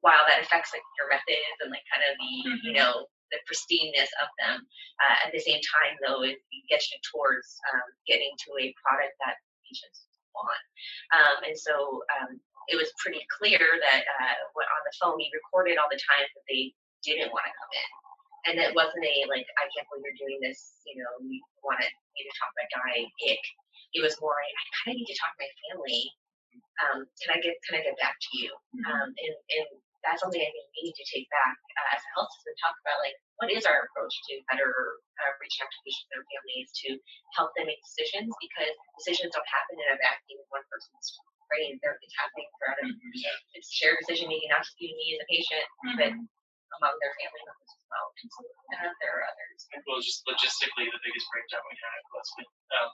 [0.00, 2.32] while that affects like your methods and like kind of the
[2.68, 4.58] you know the pristineness of them,
[5.06, 9.14] uh, at the same time though it gets you towards um, getting to a product
[9.22, 10.64] that patients want.
[11.14, 15.78] Um, and so um, it was pretty clear that uh, on the phone we recorded
[15.78, 17.90] all the times that they didn't want to come in.
[18.48, 21.82] And it wasn't a like, I can't believe you're doing this, you know, we want
[21.82, 23.44] to me to talk to my guy, ick.
[23.92, 26.02] It was more, I, I kind of need to talk to my family.
[26.80, 28.50] Um, can I get can I get back to you?
[28.88, 29.68] Um, and, and
[30.04, 32.56] that's something I think we need to take back uh, as a health system.
[32.60, 34.70] Talk about like what is our approach to better
[35.20, 36.88] uh, reaching out to patients and their families to
[37.36, 41.08] help them make decisions because decisions don't happen in a vacuum in one person's
[41.50, 41.76] brain.
[41.82, 42.86] They're, it's happening throughout a
[43.58, 45.66] it's shared decision making, not just between me as a patient,
[45.98, 46.12] but
[46.78, 48.06] among their family members as well.
[48.22, 49.58] And so if there are others.
[49.84, 52.90] Well, just logistically, the biggest breakdown we had was with um,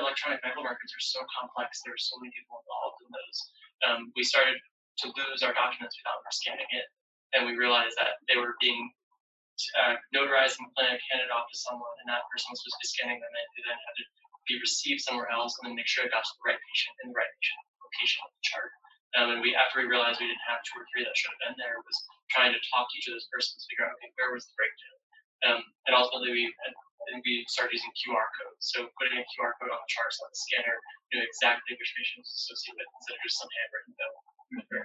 [0.00, 1.84] electronic medical records are so complex.
[1.84, 3.38] There are so many people involved in those.
[3.84, 4.56] Um, we started
[5.02, 6.86] to lose our documents without scanning it,
[7.34, 8.90] and we realized that they were being
[9.82, 12.90] uh, notarized in clinic, handed off to someone, and that person was supposed to be
[12.90, 14.04] scanning them who then had to
[14.50, 17.04] be received somewhere else, and then make sure it got to the right patient in
[17.10, 18.70] the right patient location on the chart.
[19.14, 21.42] Um, and we, after we realized we didn't have two or three that should have
[21.46, 21.98] been there, was
[22.34, 24.98] trying to talk to each of those persons, figure out okay, where was the breakdown.
[25.44, 26.74] Um, and ultimately, we had
[27.10, 28.64] then we started using QR codes.
[28.72, 30.76] So putting a QR code on the charts on the scanner
[31.12, 33.93] knew exactly which patient was associated with instead of just some handwritten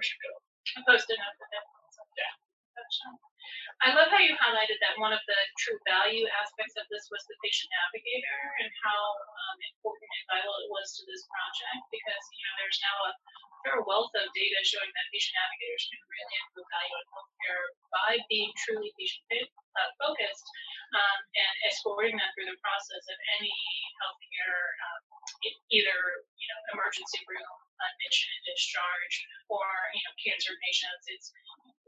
[0.00, 0.32] where it should go.
[0.76, 1.64] A post-it note for them.
[2.16, 2.32] Yeah.
[3.84, 7.20] I love how you highlighted that one of the true value aspects of this was
[7.28, 12.24] the patient navigator and how um, important and vital it was to this project because
[12.32, 13.12] you know there's now a
[13.64, 18.10] fair wealth of data showing that patient navigators can really improve value in healthcare by
[18.28, 20.46] being truly patient uh, focused
[20.96, 23.56] um, and escorting them through the process of any
[24.00, 25.00] healthcare, um,
[25.72, 25.96] either
[26.36, 27.48] you know emergency room
[27.92, 29.14] admission and discharge
[29.48, 29.64] or
[29.96, 31.04] you know cancer patients.
[31.08, 31.28] It's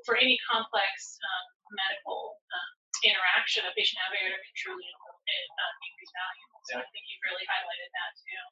[0.08, 2.70] for any complex um, medical um,
[3.06, 6.46] interaction, a patient navigator can truly uh, increase value.
[6.70, 8.42] So I think you've really highlighted that too.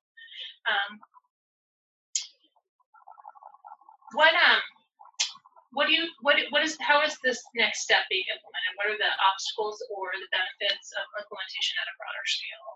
[0.66, 0.90] Um,
[4.12, 4.60] what um
[5.70, 8.74] what do you what what is how is this next step being implemented?
[8.74, 12.70] What are the obstacles or the benefits of implementation at a broader scale?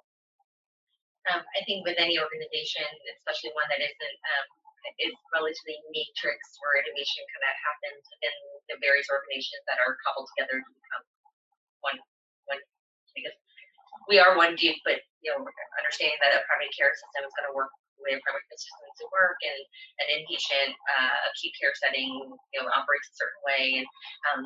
[1.32, 2.84] Um, I think with any organization,
[3.20, 4.46] especially one that isn't um,
[5.00, 8.34] is relatively matrix where innovation kind of happens in
[8.68, 11.04] the various organizations that are cobbled together to become
[11.80, 11.98] one
[12.52, 12.60] one
[13.16, 13.32] because
[14.08, 15.40] we are one Duke, but you know,
[15.80, 18.60] understanding that a primary care system is going to work the way a primary care
[18.60, 19.60] system needs to work, and
[20.04, 22.12] an inpatient uh, acute care setting,
[22.52, 23.88] you know, operates a certain way, and
[24.28, 24.40] um,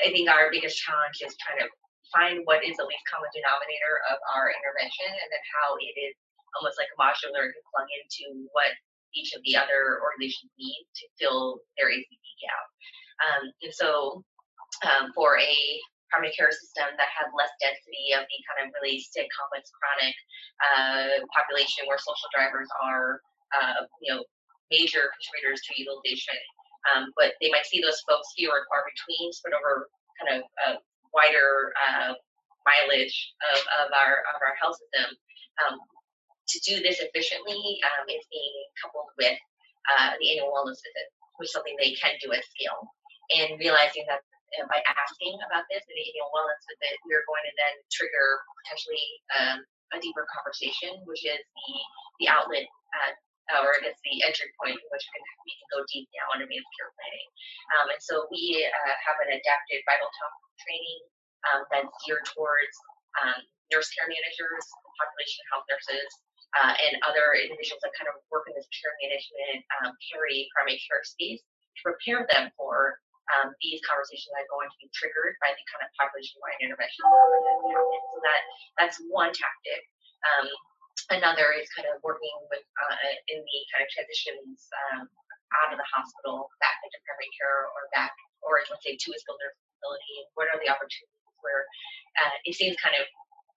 [0.00, 1.68] I think our biggest challenge is trying to
[2.12, 6.14] find what is the least common denominator of our intervention, and then how it is
[6.60, 8.72] almost like a modular to plug into what
[9.16, 12.66] each of the other organizations need to fill their ACP gap.
[13.20, 14.20] Um, and so
[14.84, 15.52] um, for a
[16.12, 20.16] primary care system that has less density of the kind of really sick, complex, chronic
[20.60, 23.20] uh, population where social drivers are,
[23.56, 24.20] uh, you know,
[24.68, 26.36] major contributors to utilization.
[26.92, 29.88] Um, but they might see those folks fewer and far between, spread over
[30.20, 30.68] kind of a
[31.14, 32.12] wider uh,
[32.66, 33.16] mileage
[33.52, 35.16] of, of our of our health system.
[35.62, 35.76] Um,
[36.48, 39.38] to do this efficiently um, is being coupled with
[39.88, 42.82] uh, the annual wellness visit, which is something they can do at scale.
[43.32, 44.20] And realizing that
[44.68, 49.06] by asking about this in the annual wellness visit, we're going to then trigger potentially
[49.32, 49.58] um,
[49.96, 51.70] a deeper conversation, which is the
[52.20, 52.68] the outlet.
[52.92, 53.12] Uh,
[53.60, 56.32] or I guess the entry point in which we can, we can go deep now
[56.32, 57.28] advanced care planning.
[57.76, 60.34] Um, and so we uh, have an adapted Vital Talk
[60.64, 61.00] training
[61.52, 62.74] um, that's geared towards
[63.20, 64.64] um, nurse care managers,
[64.96, 66.08] population health nurses,
[66.60, 70.80] uh, and other individuals that kind of work in this care management, um, carry primary
[70.84, 73.00] care space to prepare them for
[73.38, 77.00] um, these conversations that are going to be triggered by the kind of population-wide intervention
[77.06, 78.04] that happens.
[78.12, 78.42] So that
[78.76, 79.80] that's one tactic.
[80.22, 80.46] Um,
[81.10, 85.08] another is kind of working with uh, in the kind of transitions um,
[85.62, 89.18] out of the hospital back into primary care or back, or let's say to a
[89.20, 90.14] skilled nursing facility.
[90.36, 91.66] What are the opportunities where
[92.22, 93.04] uh, it seems kind of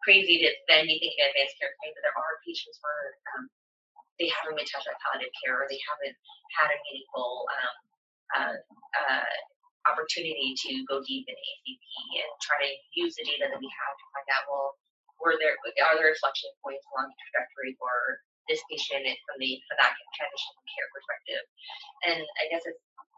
[0.04, 3.50] crazy to then be thinking advanced care claims, but there are patients where um,
[4.22, 6.16] they haven't been touched by palliative care or they haven't
[6.56, 7.76] had a meaningful um,
[8.36, 8.56] uh,
[8.96, 9.36] uh,
[9.90, 11.84] opportunity to go deep in ACP
[12.22, 14.78] and try to use the data that we have to find out, well,
[15.26, 19.82] were there are there inflection points along the trajectory for this patient from the from
[19.82, 21.44] that transition care perspective?
[22.06, 22.74] And I guess a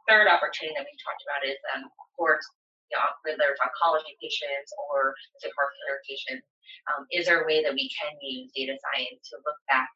[0.07, 2.39] third opportunity that we talked about is um, for
[2.87, 5.11] you know, whether it's oncology patients or
[5.43, 6.47] failure patients,
[6.87, 9.91] um, is there a way that we can use data science to look back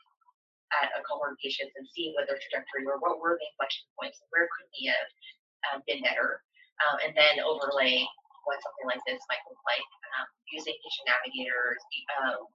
[0.83, 3.87] at a cohort of patients and see what their trajectory were, what were the inflection
[3.95, 5.07] points, where could we have
[5.71, 6.43] um, been better,
[6.83, 8.03] um, and then overlay
[8.45, 9.85] what something like this might look like
[10.17, 11.81] um, using patient navigators,
[12.17, 12.47] um,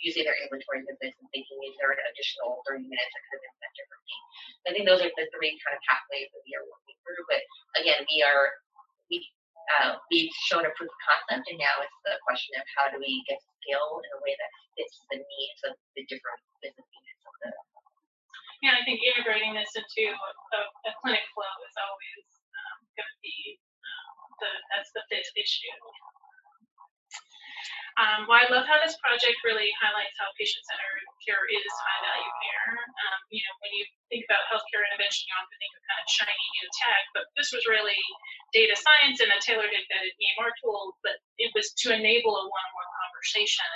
[0.00, 3.44] using their ambulatory visits and thinking is there an additional 30 minutes that could have
[3.46, 4.18] been spent differently.
[4.66, 7.22] I think those are the three kind of pathways that we are working through.
[7.30, 7.42] But
[7.78, 8.50] again, we are
[9.08, 9.22] we
[9.80, 13.00] uh, we've shown a proof of concept, and now it's the question of how do
[13.00, 17.24] we get scale in a way that fits the needs of the different business units
[17.24, 17.50] of the.
[18.60, 23.20] Yeah, I think integrating this into a, a clinic flow is always um, going to
[23.24, 23.60] be
[24.40, 25.78] the that's the fifth issue.
[27.94, 32.74] Um, well, I love how this project really highlights how patient-centered care is high-value care.
[32.74, 36.06] Um, you know, when you think about healthcare innovation, you often think of kind of
[36.10, 37.94] shiny new tech, but this was really
[38.50, 42.90] data science and a tailored embedded EMR tool, but it was to enable a one-on-one
[42.98, 43.70] conversation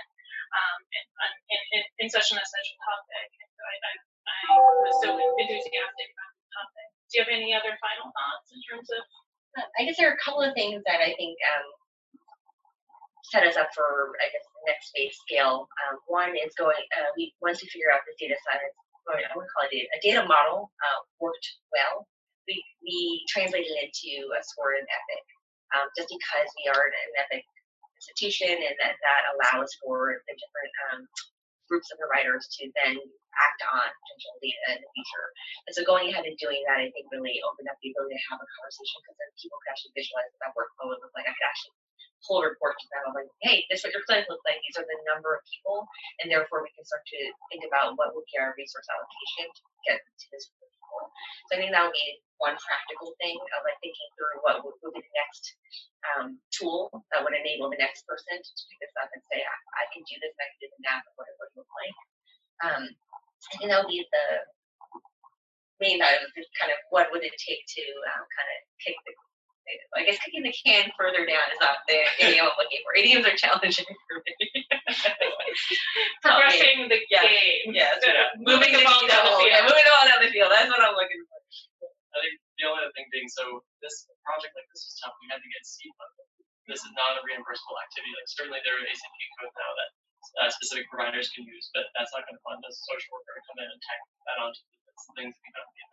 [0.50, 1.04] um, in,
[1.54, 3.28] in, in, in, such an essential topic.
[3.38, 4.38] And so I, I, I
[4.82, 6.86] was so enthusiastic about the topic.
[7.06, 9.02] Do you have any other final thoughts in terms of?
[9.56, 11.66] I guess there are a couple of things that I think um,
[13.32, 15.68] set us up for, I guess, the next phase scale.
[15.88, 18.74] Um, one is going, uh, we once we figure out the data science,
[19.08, 22.06] I would call it a data model, uh, worked well.
[22.46, 25.24] We, we translated it into a score in Epic.
[25.68, 27.44] Um, just because we are an Epic
[28.00, 31.00] institution, and that that allows for the different um,
[31.68, 32.96] groups of providers to then
[33.38, 35.26] act on potential data in the future.
[35.68, 38.24] And so going ahead and doing that, I think really opened up the ability to
[38.32, 41.28] have a conversation because then people could actually visualize what that workflow would look like.
[41.28, 41.76] I could actually
[42.26, 44.58] pull a report to them of like, hey, this is what your clinic looks like.
[44.66, 45.86] These are the number of people,
[46.20, 47.20] and therefore we can start to
[47.50, 51.02] think about what would be our resource allocation to get to this group of people.
[51.48, 54.78] So I think that would be one practical thing of like thinking through what would,
[54.82, 55.44] would be the next
[56.14, 59.56] um, tool that would enable the next person to pick this up and say, I,
[59.82, 61.98] I can do this, I can do the math of what it would look like.
[62.58, 64.26] Um, I think that would be the
[65.78, 67.84] main kind of what would it take to
[68.14, 69.14] um, kind of kick the
[69.96, 72.92] I guess kicking the can further down is not the idiom I'm looking for.
[72.96, 74.34] Idioms are challenging for me.
[76.24, 77.22] Progressing the yeah.
[77.24, 77.74] game.
[77.76, 78.32] Yeah, Yeah.
[78.40, 79.50] moving the ball down the field.
[79.52, 80.50] Yeah, moving the ball down the field.
[80.52, 81.38] That's what I'm looking for.
[82.14, 85.14] I think the only other thing being, so this project like this is tough.
[85.22, 86.28] We had to get seed funding.
[86.66, 88.12] This is not a reimbursable activity.
[88.16, 89.90] Like certainly there are ACP codes now that
[90.42, 93.42] uh, specific providers can use, but that's not going to fund a social worker to
[93.48, 95.87] come in and tack that onto the things that be effective.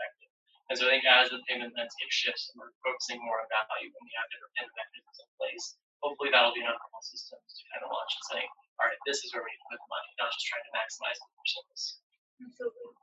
[0.69, 3.93] And so I think as the payment landscape shifts and we're focusing more on value
[3.93, 5.65] when we have different payment mechanisms in place,
[6.01, 8.49] hopefully that'll be enough for all systems to kind of launch and saying,
[8.81, 11.17] all right, this is where we to put the money, not just trying to maximize
[11.21, 11.85] the service.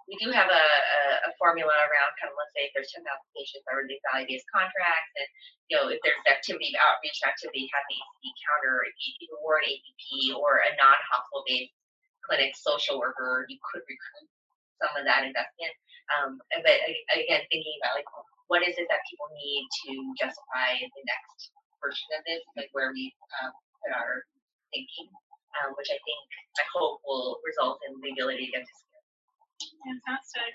[0.05, 3.01] We do have a, a, a formula around kind of let's say if there's 10,000
[3.33, 5.29] patients that in these value-based contracts, and
[5.73, 7.97] you know if there's activity, outreach activity, have the
[8.45, 8.85] counter,
[9.41, 11.73] were an APP or a non-hospital based
[12.29, 14.29] clinic social worker, you could recruit
[14.83, 15.75] some of that investment.
[16.11, 16.77] Um, but
[17.15, 18.11] again, thinking about like
[18.51, 22.91] what is it that people need to justify the next version of this, like where
[22.91, 24.27] we um, put our
[24.75, 25.09] thinking,
[25.63, 26.23] um, which I think
[26.59, 29.07] I hope will result in the ability to get scale.
[29.87, 30.53] Fantastic.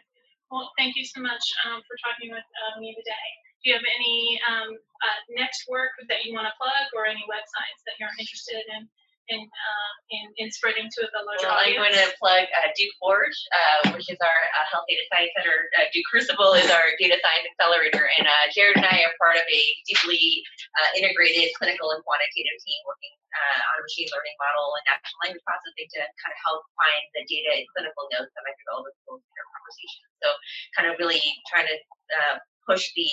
[0.52, 3.28] Well, thank you so much um, for talking with uh, me today.
[3.64, 7.24] Do you have any um, uh, next work that you want to plug or any
[7.28, 8.88] websites that you're interested in
[9.30, 12.96] in uh, in, in spreading to the larger Well, I'm going to plug uh, Duke
[13.00, 15.68] Forge, uh, which is our uh, Health Data Science Center.
[15.76, 19.36] Uh, Duke Crucible is our data science accelerator, and uh, Jared and I are part
[19.36, 20.44] of a deeply
[20.80, 25.18] uh, integrated clinical and quantitative team working uh, on a machine learning model and natural
[25.28, 28.66] language processing to kind of help find the data and clinical notes that might be
[28.72, 30.04] relevant to our conversation.
[30.24, 30.28] So,
[30.72, 31.22] kind of really
[31.52, 31.76] trying to
[32.16, 32.36] uh,
[32.68, 33.08] push the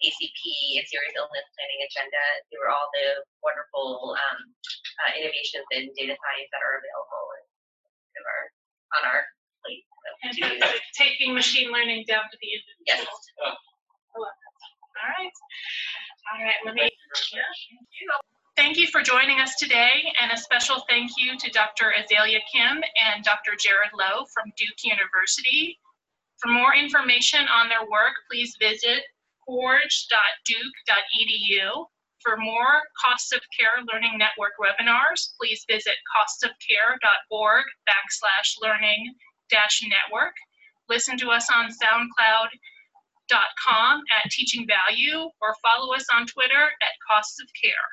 [0.00, 0.40] ACP
[0.80, 4.38] and serious illness planning agenda through all the wonderful um,
[5.04, 7.44] uh, innovations in data science that are available and
[8.16, 8.44] kind of are
[8.96, 9.20] on our
[9.64, 9.84] plate.
[9.84, 10.42] So, do
[10.96, 12.48] Taking machine learning down to the
[12.88, 13.04] Yes.
[13.04, 13.56] individual.
[14.12, 14.36] I love.
[15.00, 15.32] All right.
[16.32, 16.60] All right.
[16.64, 16.90] Let me.
[18.56, 21.94] Thank you for joining us today, and a special thank you to Dr.
[21.96, 23.52] Azalea Kim and Dr.
[23.58, 25.78] Jared Lowe from Duke University.
[26.38, 29.02] For more information on their work, please visit
[29.50, 31.66] forge.duke.edu.
[32.22, 39.14] For more Cost of Care Learning Network webinars, please visit costofcare.org backslash learning
[39.50, 40.36] dash network.
[40.88, 47.42] Listen to us on soundcloud.com at Teaching Value or follow us on Twitter at Cost
[47.42, 47.88] of Care.